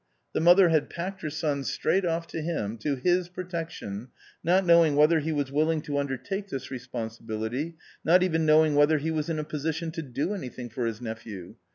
[0.33, 4.07] The mother had packed her son straight off to him, to his protection,
[4.43, 8.97] not knowing whether he was willing to under take this responsibility, not even knowing whether
[8.97, 11.53] he was in a position to do anything for his nephew.